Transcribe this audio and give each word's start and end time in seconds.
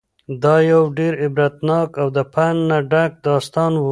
دا 0.43 0.55
یو 0.71 0.81
ډېر 0.97 1.13
عبرتناک 1.25 1.89
او 2.01 2.07
د 2.15 2.19
پند 2.33 2.59
نه 2.69 2.77
ډک 2.91 3.11
داستان 3.27 3.73
و. 3.77 3.85